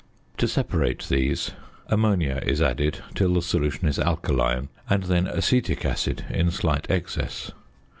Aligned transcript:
To 0.37 0.47
separate 0.47 1.03
these, 1.09 1.51
ammonia 1.85 2.41
is 2.43 2.59
added 2.59 3.03
till 3.13 3.35
the 3.35 3.41
solution 3.43 3.87
is 3.87 3.99
alkaline, 3.99 4.69
and 4.89 5.03
then 5.03 5.27
acetic 5.27 5.85
acid 5.85 6.25
in 6.31 6.49
slight 6.49 6.89
excess. 6.89 7.51